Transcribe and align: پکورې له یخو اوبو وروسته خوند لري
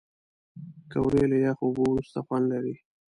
پکورې 0.89 1.23
له 1.31 1.37
یخو 1.45 1.63
اوبو 1.67 1.83
وروسته 1.89 2.19
خوند 2.25 2.45
لري 2.53 2.75